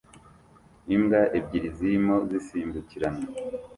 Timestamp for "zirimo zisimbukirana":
1.77-3.25